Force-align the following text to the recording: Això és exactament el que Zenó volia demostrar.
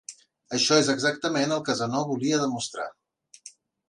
Això 0.57 0.77
és 0.83 0.87
exactament 0.93 1.53
el 1.57 1.61
que 1.67 1.75
Zenó 1.81 2.01
volia 2.13 2.39
demostrar. 2.45 2.87